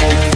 love. 0.00 0.29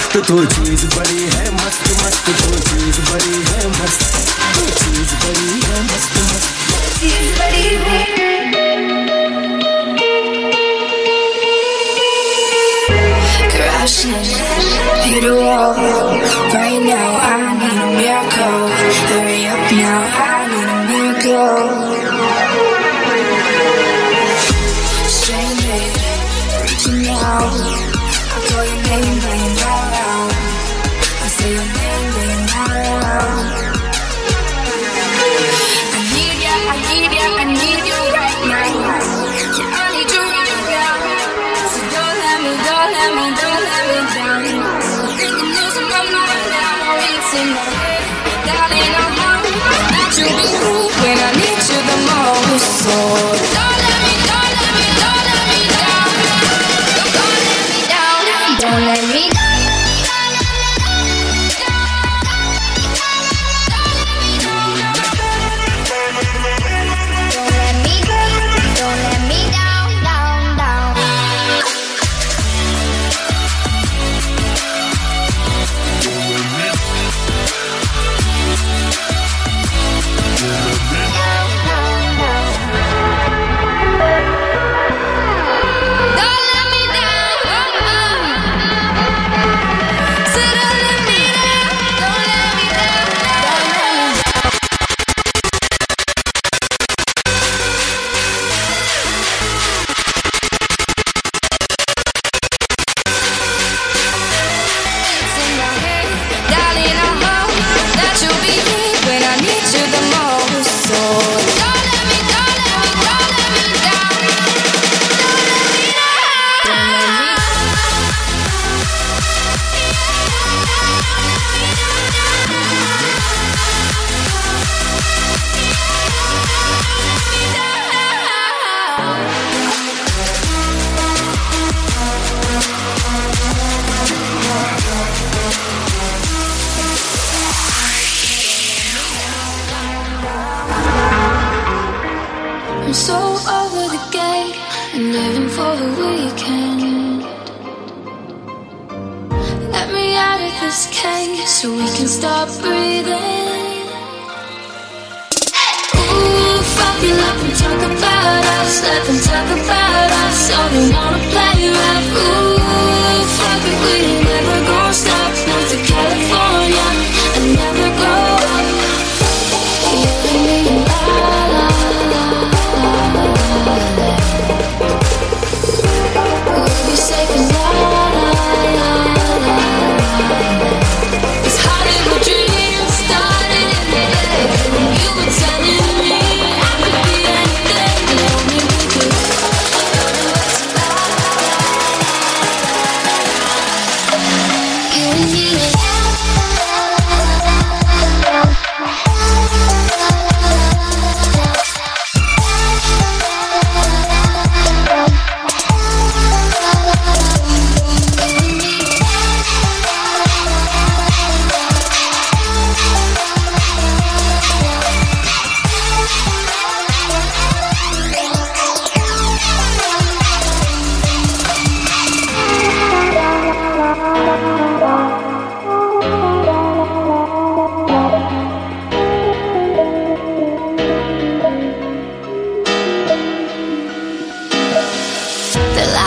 मस्त 0.00 0.16
तू 0.28 0.36
चीज 0.44 0.84
बड़ी 0.92 1.22
है 1.32 1.50
मस्त 1.54 1.88
मस्त 2.00 2.28
तू 2.40 2.52
चीज 2.68 2.98
बड़ी 3.08 3.40
है 3.48 3.66
मस्त 3.68 4.02
तू 4.54 4.62
चीज 4.78 5.12
बड़ी 5.22 5.50
है 5.64 5.82
मस्त 5.88 6.14
मस्त 6.28 6.48
चीज 7.00 7.26
बड़ी 7.38 7.66
है 7.84 8.00
wall. 15.30 15.74
Right 16.54 16.82
now 16.82 17.10
I 17.26 17.44
need 17.60 17.78
a 17.80 17.88
miracle. 17.98 18.60
Hurry 19.08 19.40
up 19.52 19.62
now 19.82 20.00
I 20.24 20.38
need 20.50 20.68
a 20.70 20.78
miracle. 20.88 21.79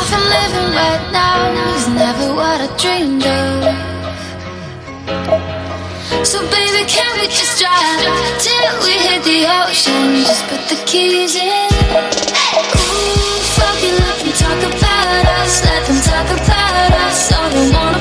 life 0.03 0.13
I'm 0.19 0.25
living 0.35 0.69
right 0.75 1.05
now 1.11 1.75
is 1.75 1.87
never 1.87 2.35
what 2.35 2.59
I 2.59 2.67
dreamed 2.77 3.25
of. 3.25 3.63
So 6.25 6.39
baby, 6.51 6.83
can 6.87 7.11
we 7.19 7.27
just 7.27 7.59
drive 7.59 8.03
till 8.39 8.73
we 8.83 8.93
hit 9.05 9.23
the 9.23 9.47
ocean? 9.63 10.25
Just 10.27 10.43
put 10.49 10.61
the 10.69 10.75
keys 10.85 11.35
in. 11.35 11.69
Ooh, 11.95 13.39
fuck 13.55 13.79
love. 13.99 14.19
let 14.25 14.33
talk 14.33 14.61
about 14.71 15.25
us. 15.39 15.63
Let 15.63 15.87
them 15.87 15.99
talk 16.11 16.29
about 16.37 16.91
us. 17.05 17.31
All 17.31 17.49
they 17.49 17.71
want. 17.71 17.92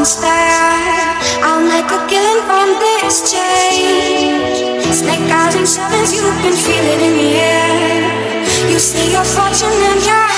and 0.00 0.06
stare. 0.06 1.12
I'm 1.44 1.68
like 1.68 1.90
a 1.92 2.00
killing 2.08 2.42
from 2.48 2.68
this 2.80 3.30
chain. 3.30 4.80
Snake 4.92 5.28
eyes 5.30 5.54
and 5.56 5.68
sevens, 5.68 6.14
you've 6.14 6.40
been 6.42 6.56
feeling 6.56 7.00
in 7.08 7.14
the 7.20 7.30
air. 7.36 8.72
You 8.72 8.78
see 8.78 9.12
your 9.12 9.24
fortune 9.24 9.68
and 9.68 10.00
your 10.08 10.29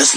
Let's 0.00 0.16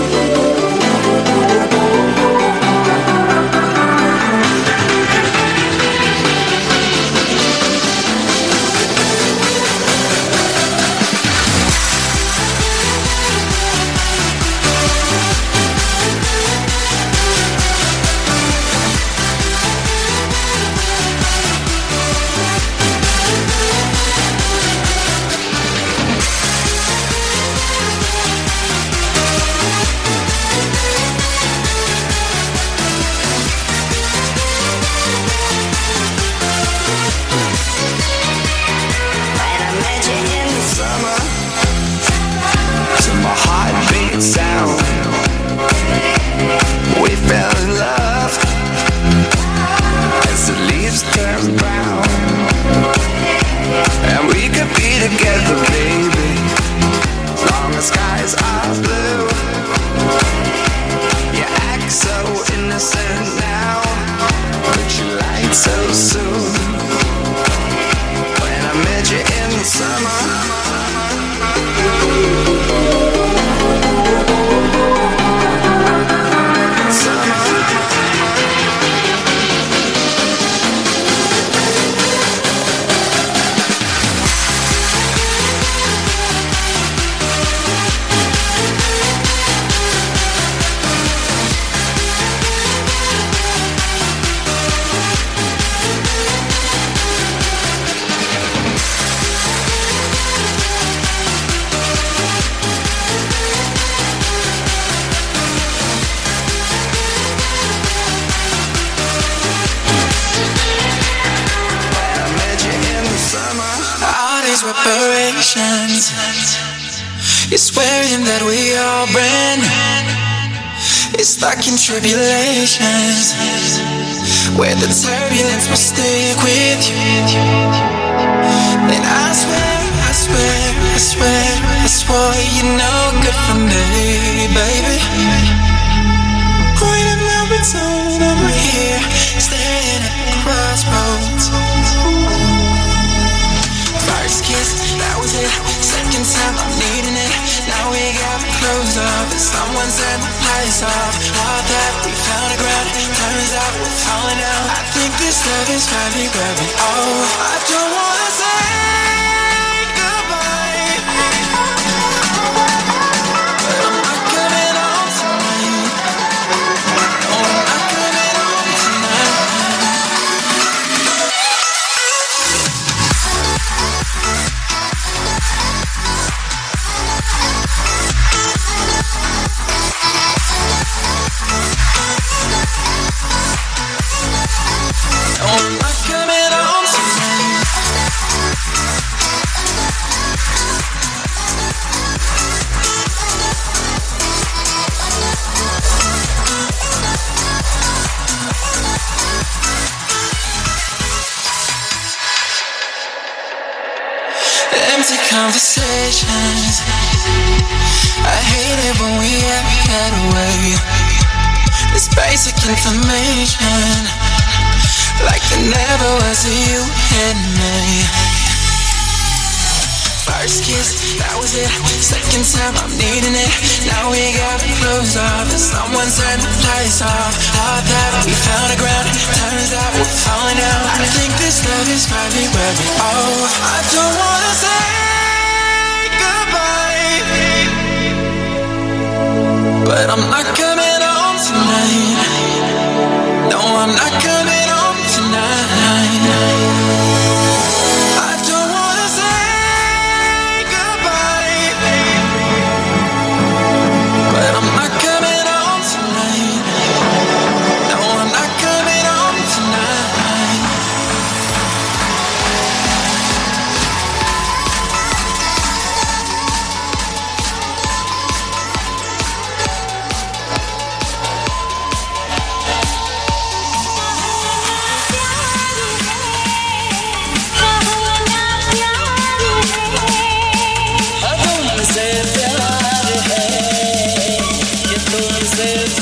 This. 285.57 286.00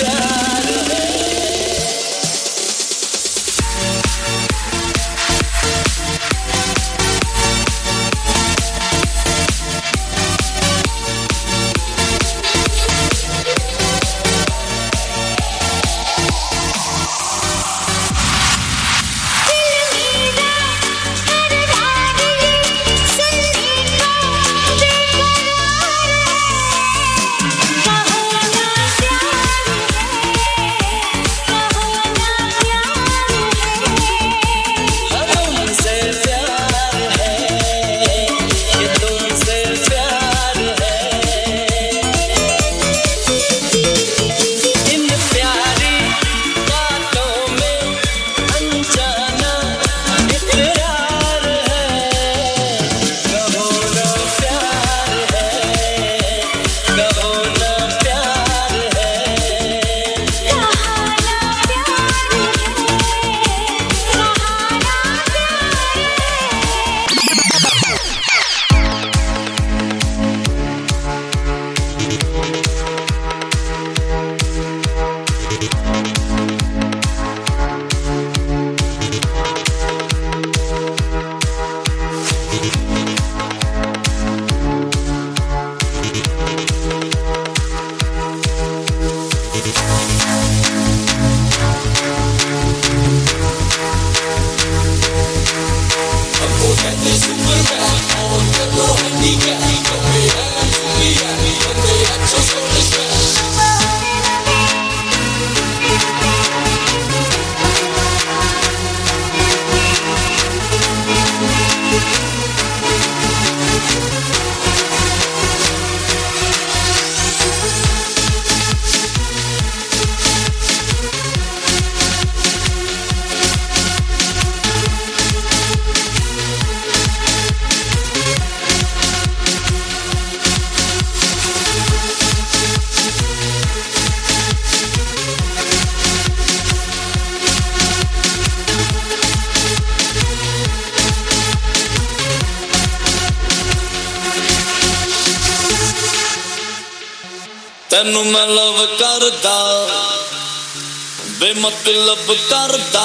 ਬੇਮਤਲਬ 151.68 152.32
ਕਰਦਾ 152.50 153.02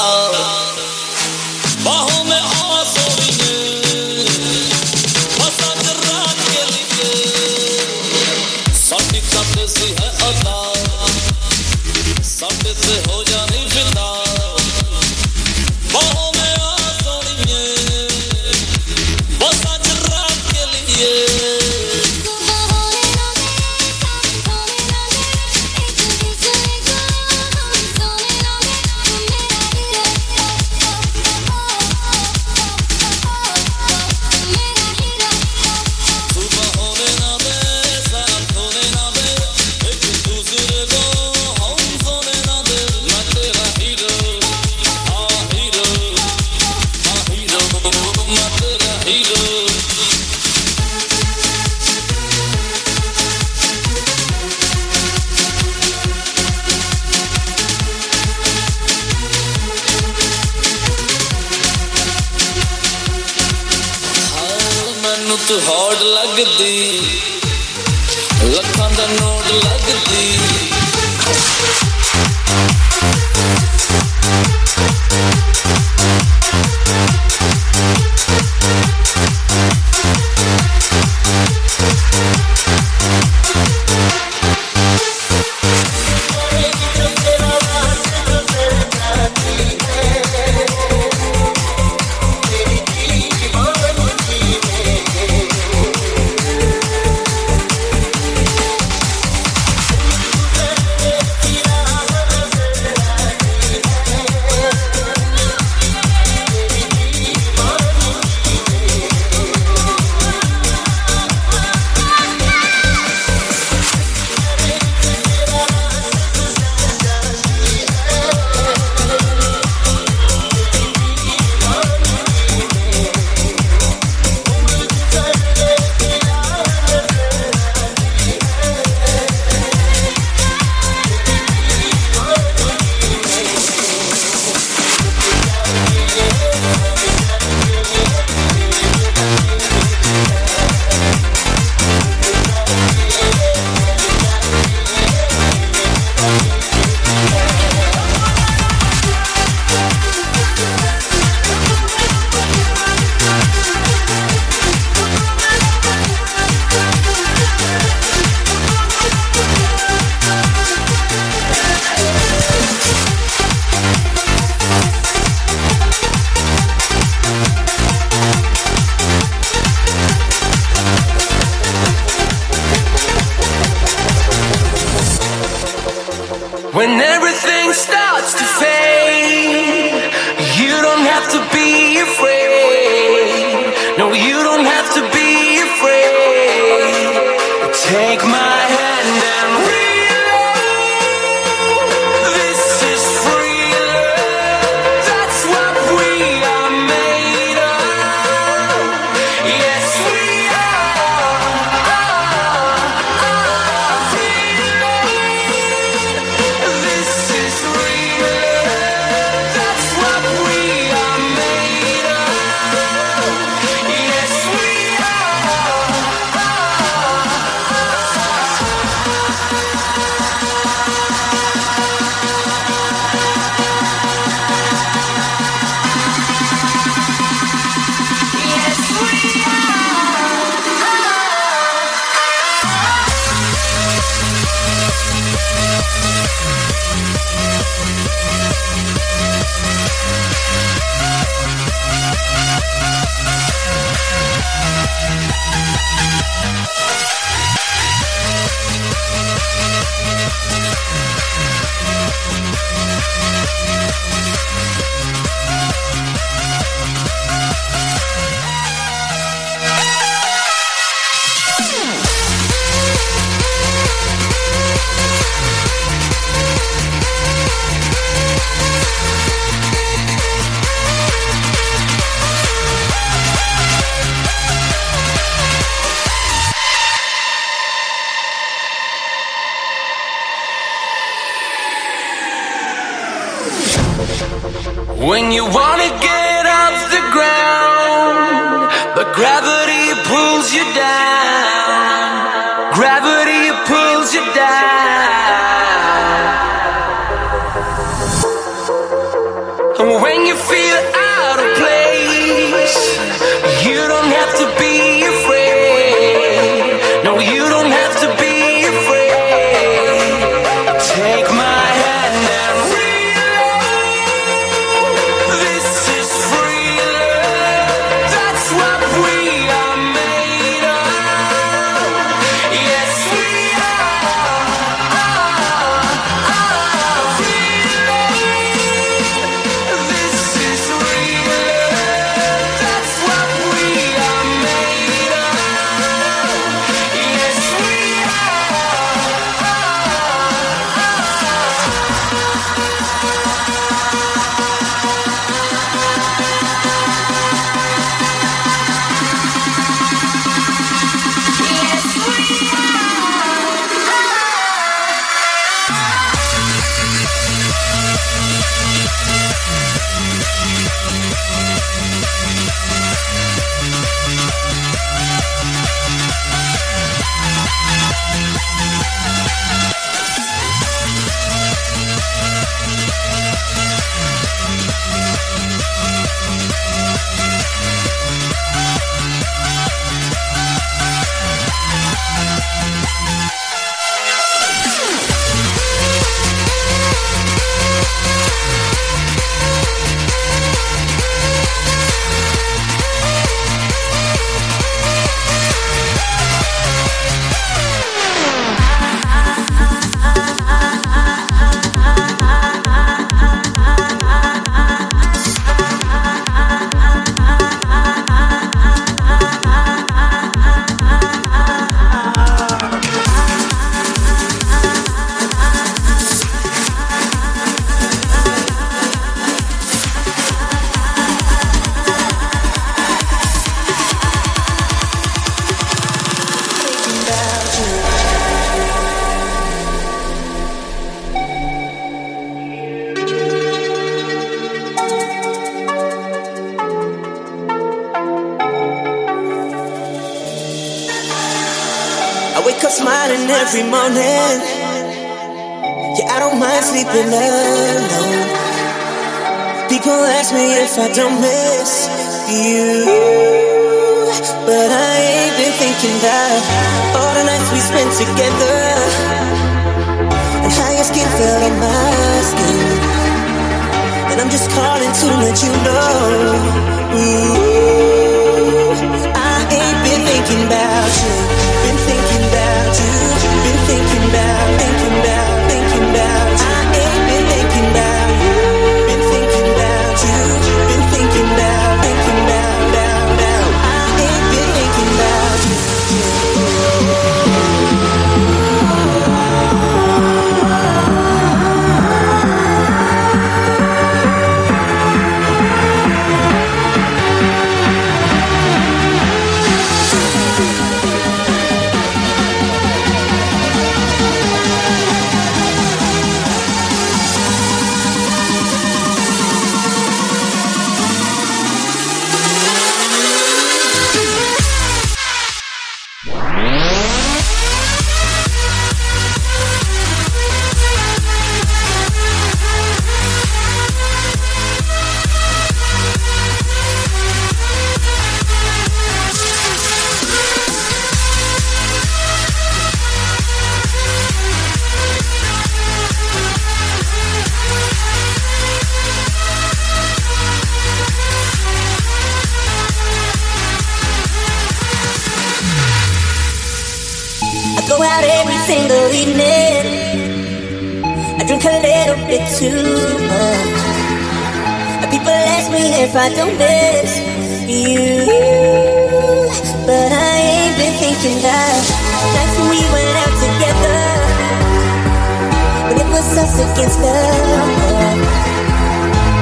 against 566.38 566.78
the 566.78 566.86
wall. 566.86 567.96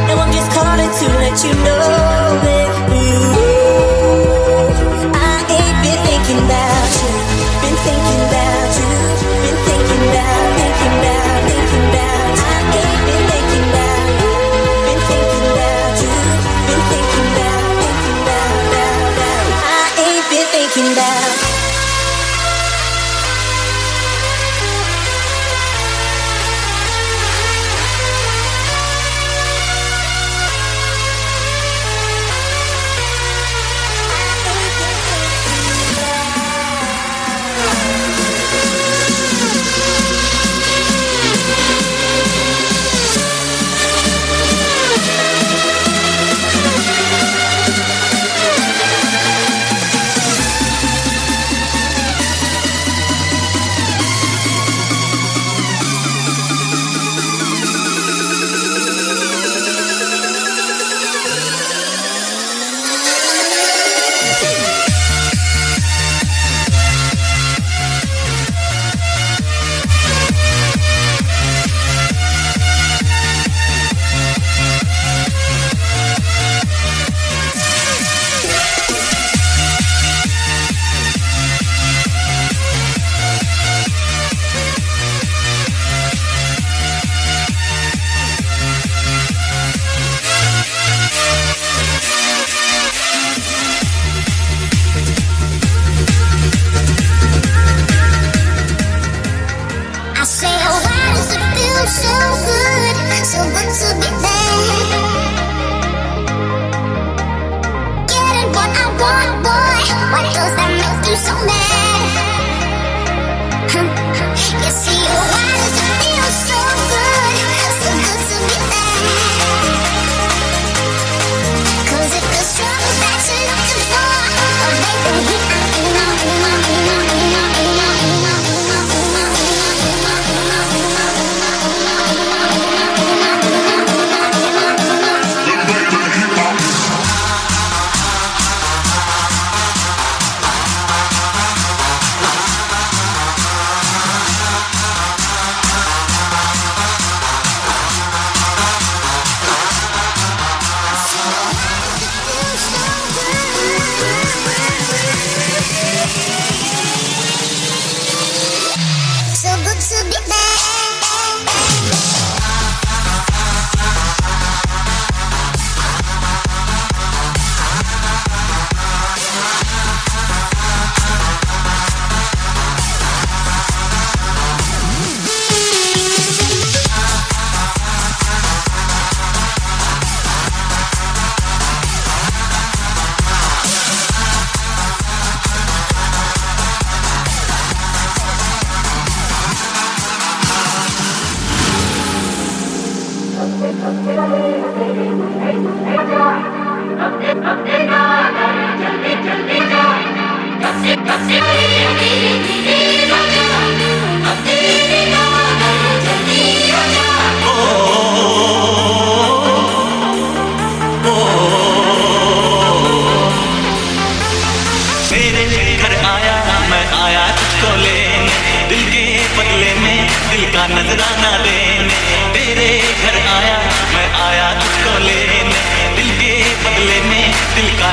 Now 0.09 0.19
I'm 0.23 0.33
just 0.33 0.51
calling 0.53 0.91
to 1.01 1.07
let 1.19 1.45
you 1.45 1.53
know 1.65 2.41
that. 2.45 3.02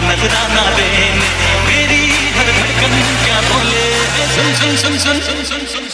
नजराना 0.10 0.64
देने। 0.76 1.30
मेरी 1.68 2.02
हर 2.38 2.48
धड़कन 2.60 2.94
क्या 3.26 3.42
बोले? 3.42 3.86
सुन 4.36 4.54
सुन 4.54 4.76
सुन 4.78 4.98
सुन 4.98 5.44
सुन 5.44 5.44
सुन 5.44 5.66
सुन। 5.66 5.89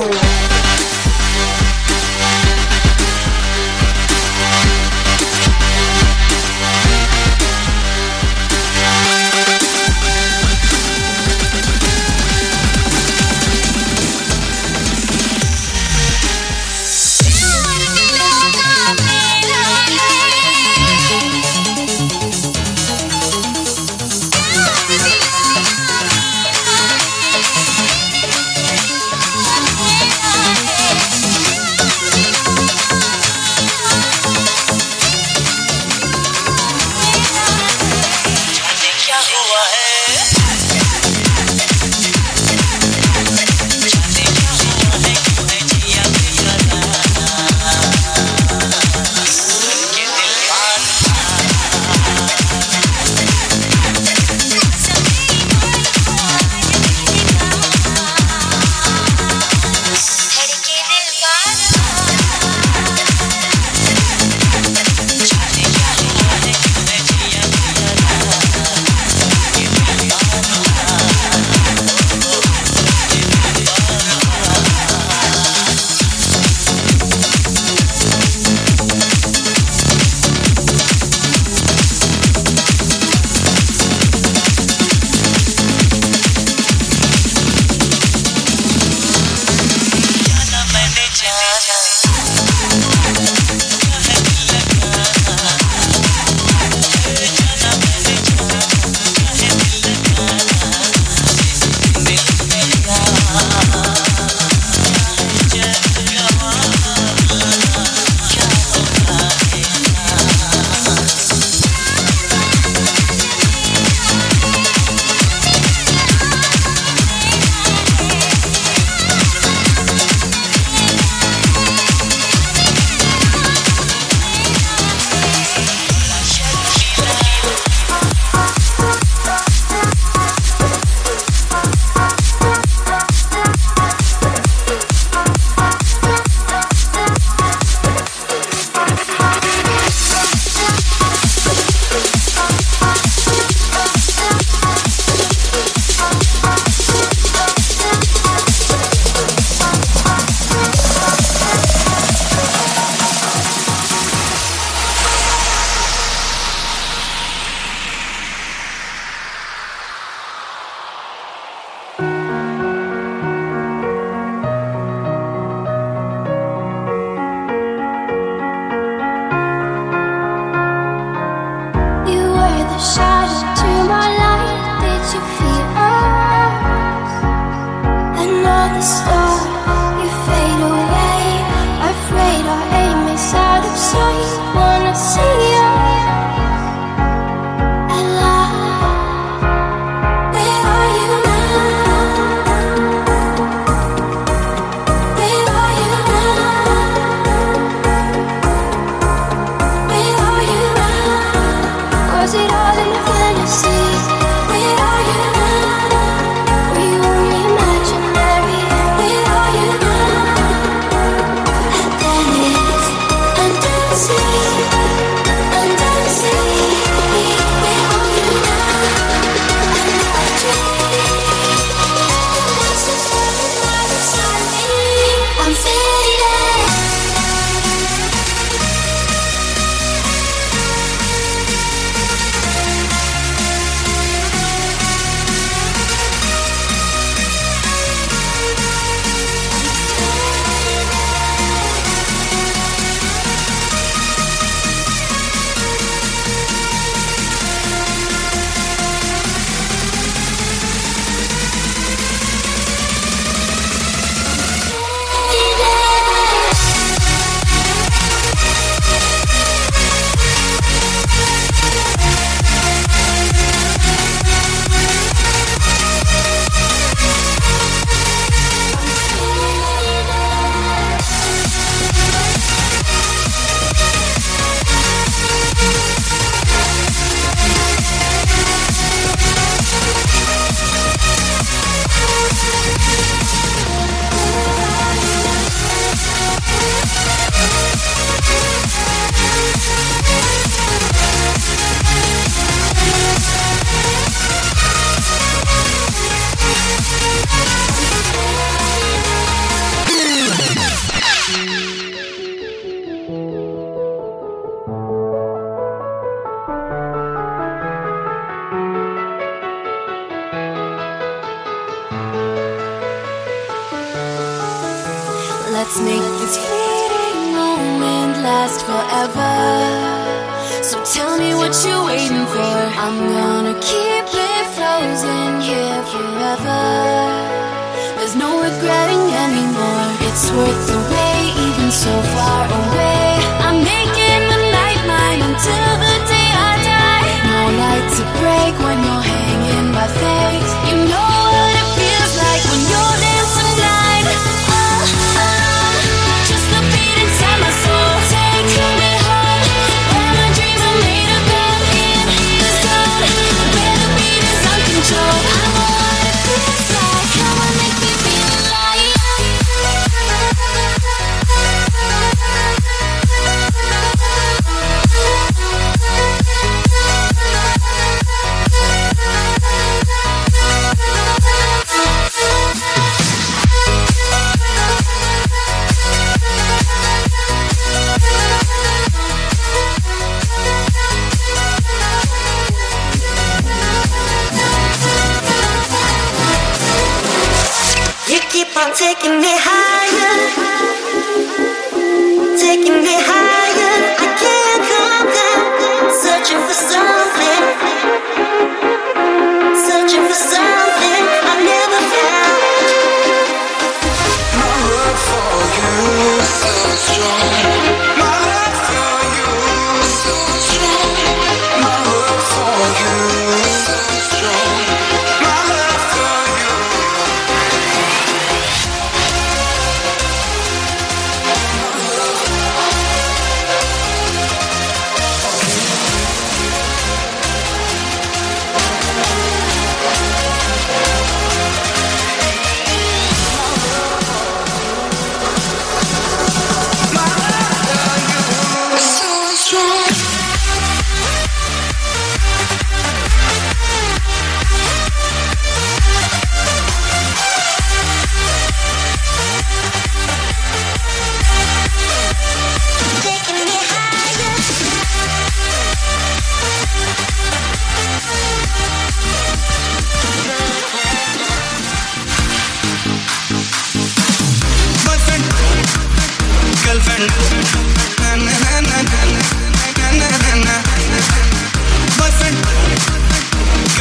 Ooh. 0.00 0.47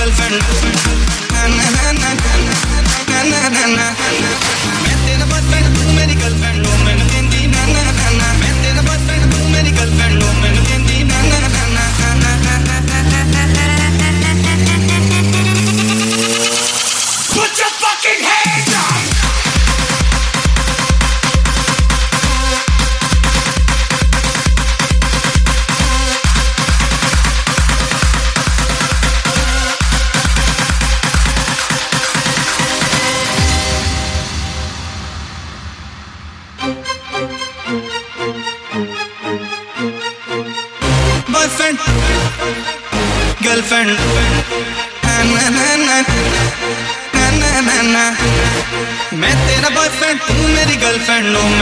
girlfriend. 0.08 0.40
Na 1.34 1.48
na 1.48 1.66
na 1.76 1.92
na 1.92 2.10
na 3.12 3.20
na 3.28 3.40
na 3.50 3.64
na. 3.76 3.88
मैंने 4.84 4.96
तेरा 5.06 5.26
बचपन 5.32 5.64
तू 5.76 5.84
मेरी 5.98 6.16
girlfriend 6.22 6.68
हो 6.68 6.74
मैंने 6.86 7.06
no 51.34 51.57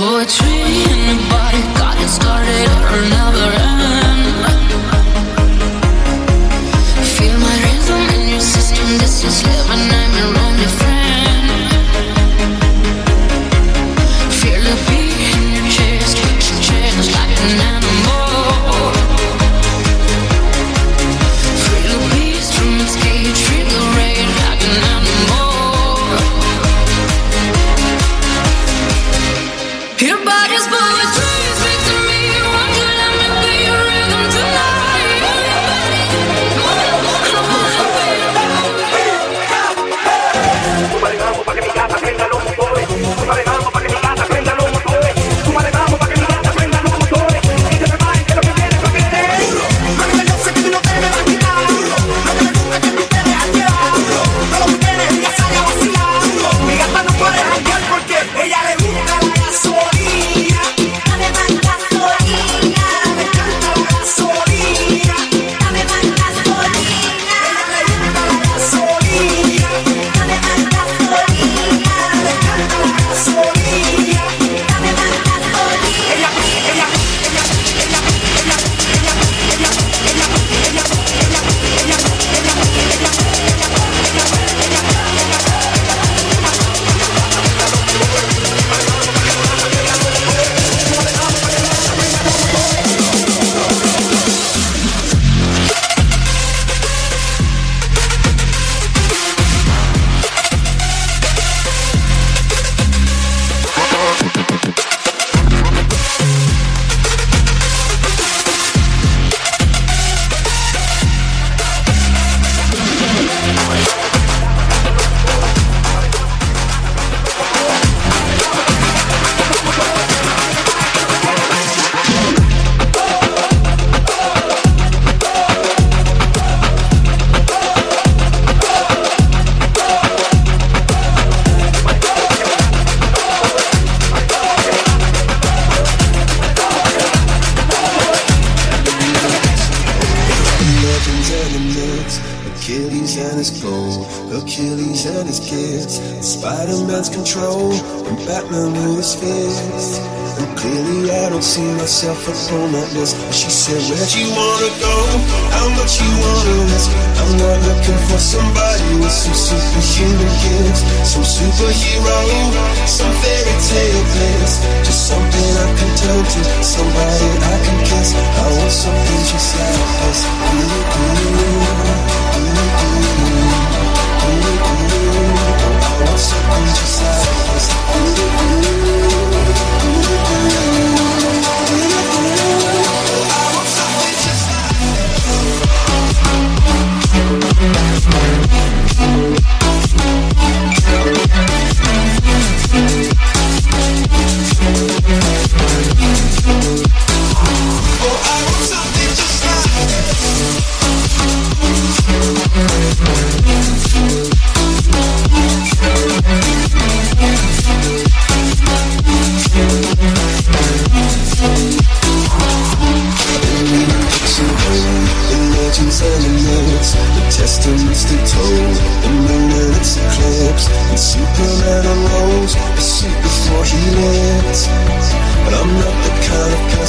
Poetry 0.00 0.48
in 0.48 0.98
your 1.08 1.28
body 1.28 1.60
got 1.76 2.00
it 2.00 2.08
started, 2.08 2.48
it'll 2.48 3.10
never 3.10 3.52
end. 3.52 3.99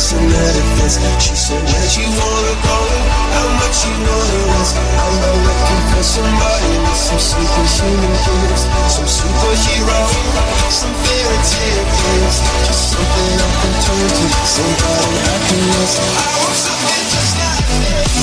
that's 0.02 0.18
another 0.18 0.54
defense. 0.58 0.98
She 1.22 1.36
said, 1.38 1.62
Where'd 1.62 1.94
you 1.94 2.10
wanna 2.10 2.56
go? 2.66 2.78
How 3.38 3.46
much 3.62 3.86
you 3.86 3.94
wanna 4.02 4.50
risk? 4.50 4.74
I'm 4.74 5.14
not 5.22 5.38
looking 5.46 5.82
for 5.94 6.02
somebody 6.02 6.74
with 6.82 6.98
some 6.98 7.22
superhuman 7.22 8.10
gifts, 8.26 8.66
some 8.90 9.06
superhero, 9.06 10.02
some 10.74 10.96
fairy 11.06 11.38
tale 11.46 11.86
things. 12.02 12.42
Just 12.66 12.98
something 12.98 13.46
I 13.46 13.50
can 13.62 13.74
turn 13.86 14.10
to, 14.10 14.26
somebody 14.42 15.22
I 15.22 15.38
can 15.46 15.62
miss. 15.70 15.94
I 16.02 16.26
want 16.34 16.58
something 16.58 17.06
just 17.14 17.38
like 17.38 17.70
this. 17.86 18.22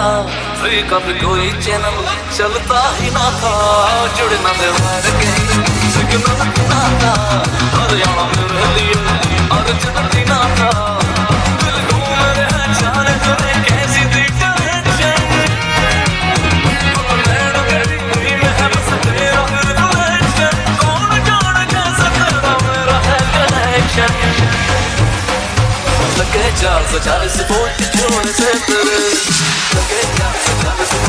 Free 0.00 0.82
का 0.82 0.98
कोई 0.98 1.50
channel 1.62 1.96
चलता 2.36 2.80
ही 2.96 3.10
ना 3.10 3.26
था? 3.40 3.52
जुड़ना 4.16 4.52
से 4.52 4.70
मर 4.70 5.06
गए 5.18 5.34
signal 5.94 6.40
ना 6.70 6.82
था। 7.00 7.12
हरियाणा 7.74 8.24
ना 10.24 10.40
था। 10.58 10.70
दिल 11.64 11.78
घूम 11.90 12.14
रहा 12.38 12.99
che 26.30 26.52
già 26.54 26.80
sacciare 26.86 27.28
se 27.28 27.44
vuoi 27.48 27.70
ti 27.76 27.88
giorno 27.90 28.30
sempre 28.32 28.74
Che 29.88 30.06
già 30.16 30.32
sacciare 30.44 30.86
se 30.86 31.00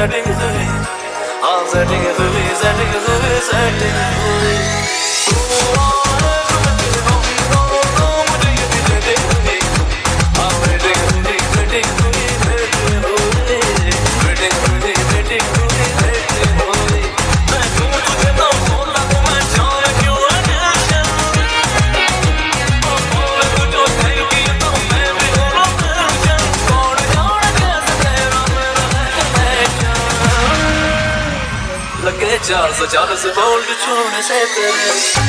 I'm 0.00 0.06
setting 0.06 0.22
the 0.22 0.38
way, 1.42 2.54
setting 2.54 2.92
the 2.92 3.14
way, 3.18 3.40
setting 3.40 3.80
the 3.82 4.22
way. 4.22 4.27
از 33.18 33.26
بال 33.26 33.60
بتونه 33.62 34.20
زد 34.22 34.32
بره 34.32 35.27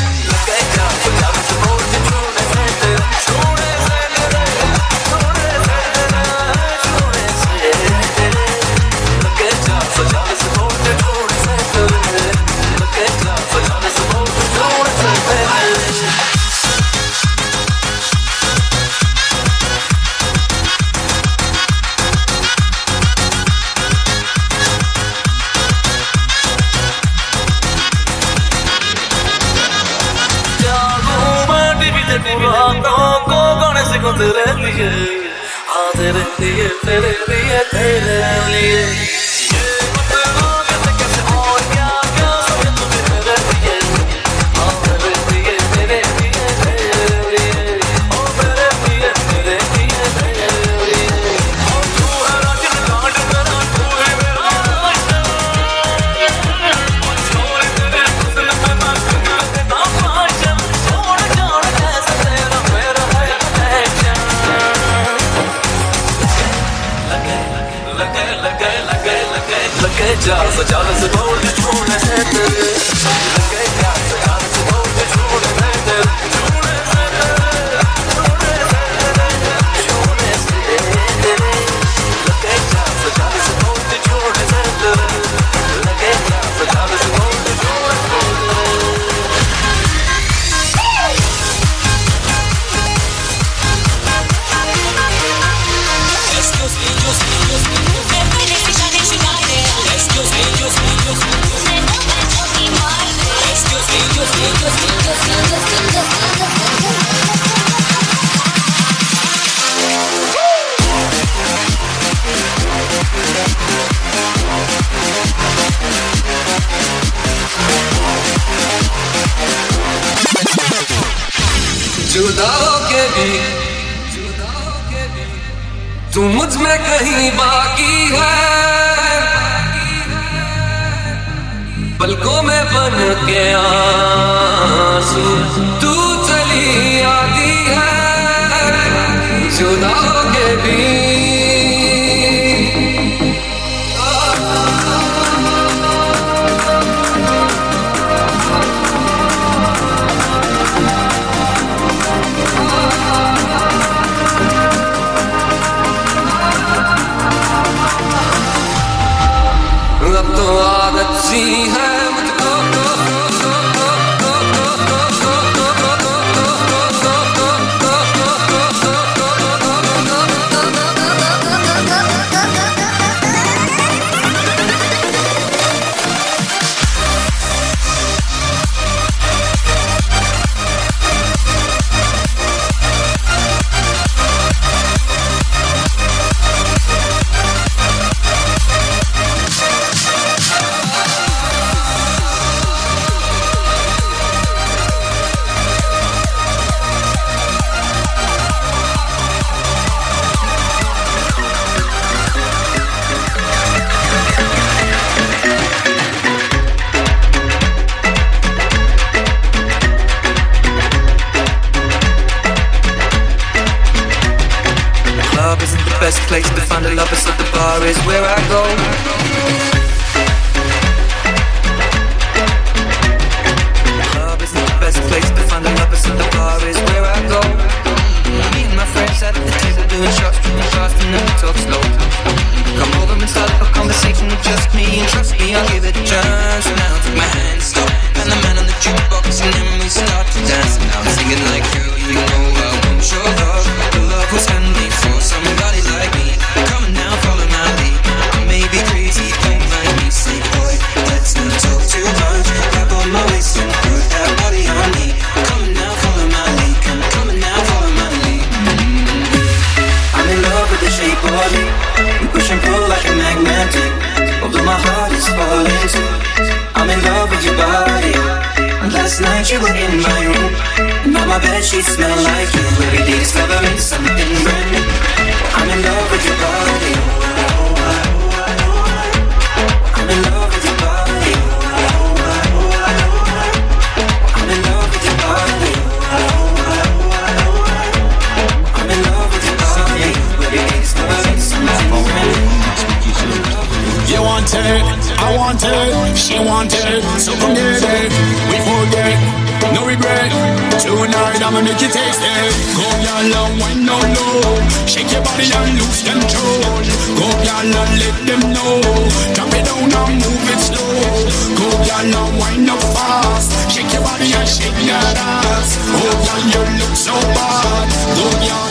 Shake 314.50 314.74
your 314.82 314.98
ignorance 314.98 315.78
Oh, 315.94 316.14
girl, 316.26 316.42
you 316.50 316.64
look 316.82 316.96
so 316.98 317.14
bad 317.38 317.88
Go, 318.18 318.26
girl, 318.42 318.70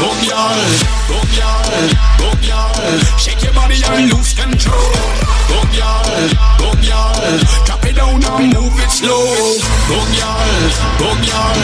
go, 0.00 0.08
girl 0.24 0.60
Go, 1.08 1.18
girl, 1.36 1.60
go, 2.18 2.28
girl 2.40 2.72
Shake 3.18 3.42
your 3.44 3.52
body 3.52 3.76
and 3.84 4.10
lose 4.12 4.32
control 4.32 4.90
Go, 5.48 5.60
girl, 5.76 6.08
go, 6.58 6.70
girl 6.80 7.38
Drop 7.68 7.84
it 7.84 7.96
down 7.96 8.24
and 8.24 8.54
move 8.54 8.74
it 8.80 8.90
slow 8.90 9.28
Go, 9.88 9.98
girl, 10.16 10.50
go, 10.98 11.08
girl 11.20 11.58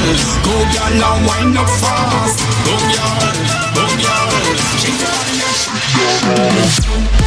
Go, 0.45 0.55
girl, 0.77 0.93
now 1.01 1.17
wind 1.27 1.57
up 1.57 1.69
fast 1.81 2.39
Go, 2.65 2.77
girl, 2.93 3.35
go, 3.73 3.85
girl 4.05 4.31
Shake 4.77 5.01
your 5.01 5.11
body 5.17 5.41
and 5.41 5.57
shake 5.57 5.91
your 5.97 6.45
ass 6.45 7.26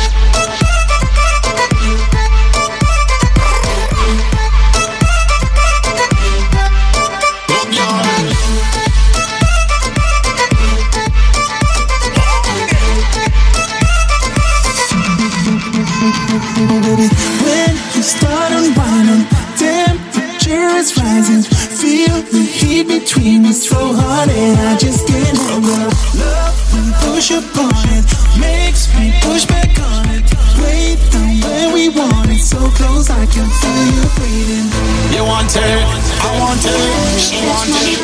about 24.24 24.36
I 24.36 24.76
just 24.78 25.08
can't 25.08 25.38
handle 25.38 25.91
Love 26.20 26.60
and 26.76 26.94
push 27.04 27.32
upon 27.32 27.72
it 27.96 28.06
Makes 28.40 28.91
me 28.96 29.14
push 29.22 29.46
back 29.46 29.72
on 29.80 30.10
it. 30.12 30.28
Wait, 30.60 31.00
the 31.12 31.24
way 31.44 31.72
we 31.74 31.90
want 31.90 32.30
it 32.30 32.41
So 32.41 32.58
close 32.76 33.10
I 33.10 33.26
can 33.26 33.48
feel 33.48 33.86
you 33.96 34.08
breathing. 34.18 34.68
You 35.16 35.24
want 35.24 35.56
it, 35.56 35.64
I 35.64 36.32
want 36.40 36.64
it, 36.64 37.20
she 37.20 37.40
wants 37.48 37.80
it. 37.88 38.00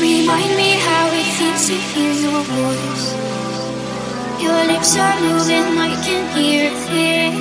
Remind 0.00 0.56
me 0.56 0.78
how 0.78 1.10
it 1.12 1.26
feels 1.36 1.66
to 1.66 1.74
hear 1.74 2.12
your 2.12 2.42
voice. 2.42 3.06
Your 4.40 4.60
lips 4.66 4.96
are 4.96 5.20
moving, 5.20 5.78
I 5.78 5.94
can 6.04 6.24
hear 6.36 6.70
it 6.70 7.34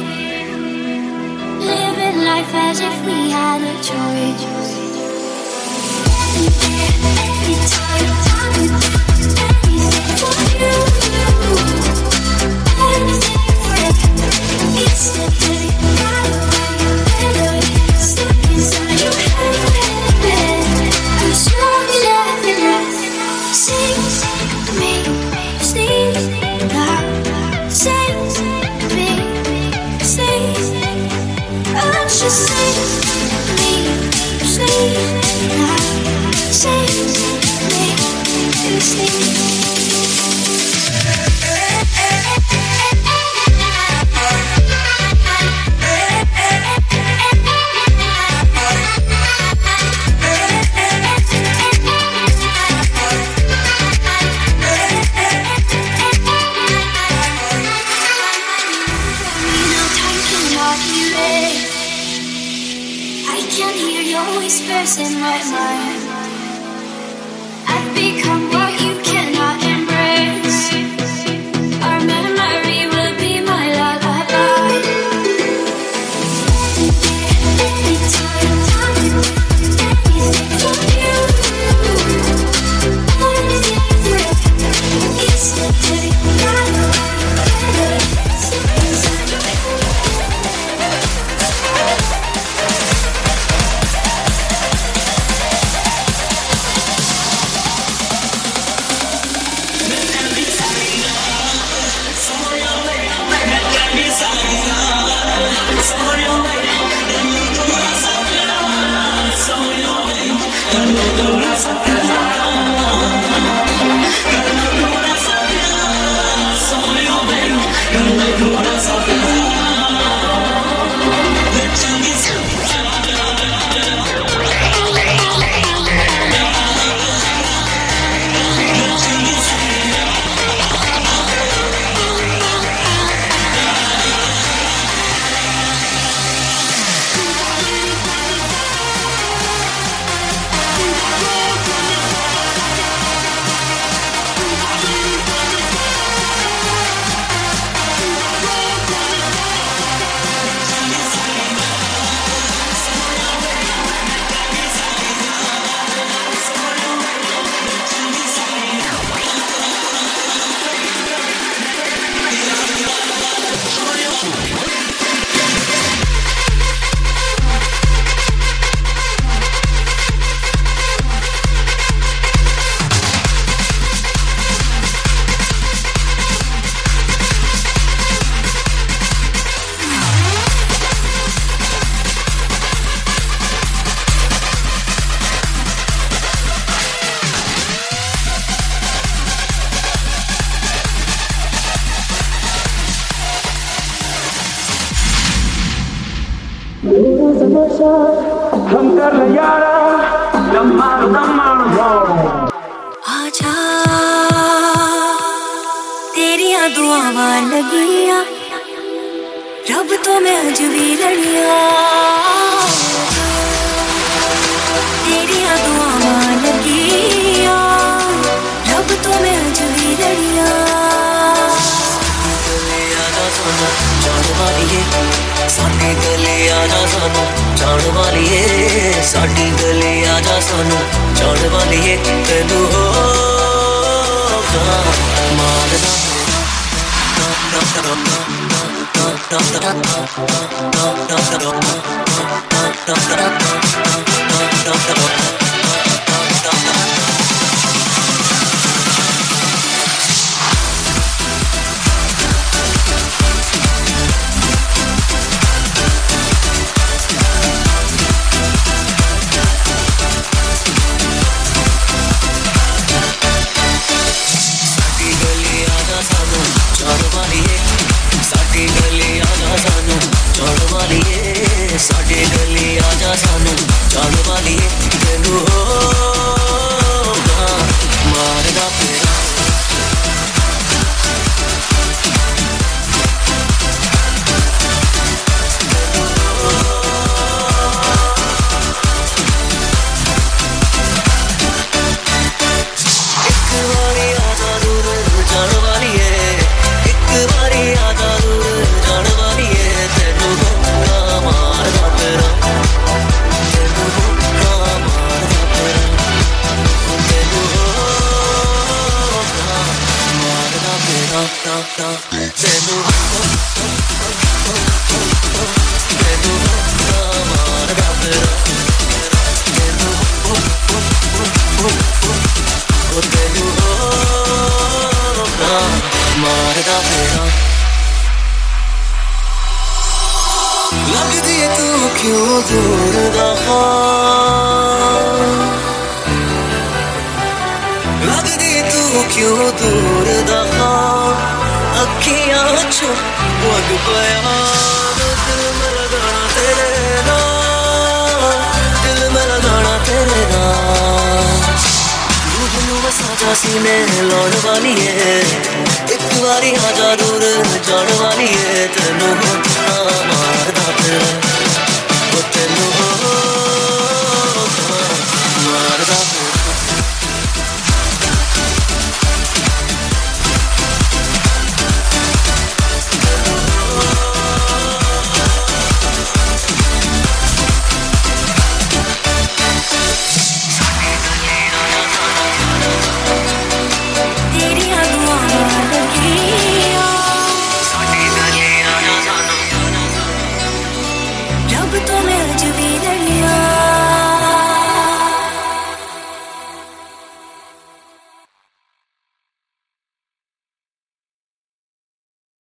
Living 1.60 2.18
life 2.26 2.54
as 2.54 2.80
if 2.80 3.06
we 3.06 3.30
had 3.30 3.62
a 3.62 3.76
choice. 3.84 4.49